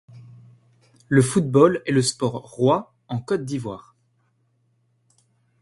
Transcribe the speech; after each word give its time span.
Le 1.09 1.21
football 1.21 1.83
est 1.85 1.91
le 1.91 2.01
sport 2.01 2.33
roi 2.49 2.91
en 3.07 3.19
Côte 3.21 3.45
d'Ivoire. 3.45 3.93